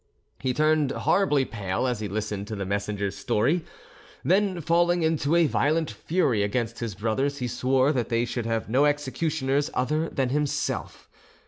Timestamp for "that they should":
7.91-8.47